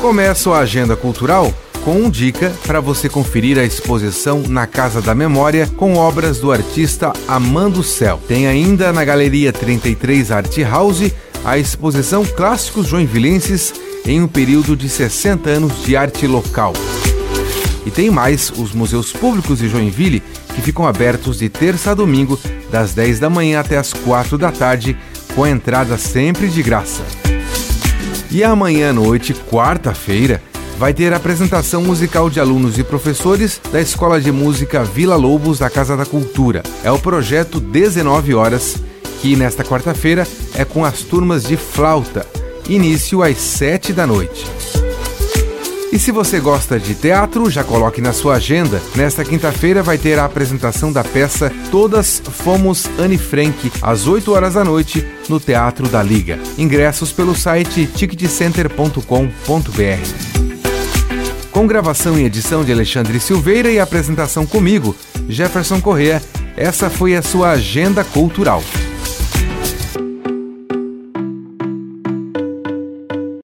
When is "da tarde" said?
24.36-24.96